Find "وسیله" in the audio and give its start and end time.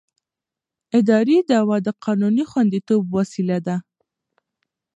3.17-3.57